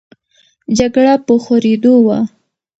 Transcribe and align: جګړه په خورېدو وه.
جګړه 0.77 1.13
په 1.25 1.33
خورېدو 1.43 1.93
وه. 2.05 2.19